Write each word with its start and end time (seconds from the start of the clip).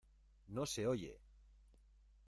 ¡No 0.47 0.65
se 0.65 0.87
oye! 0.87 1.21